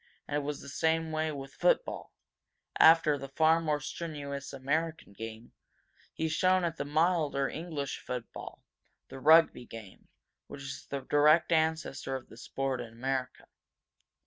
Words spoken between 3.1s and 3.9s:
the far more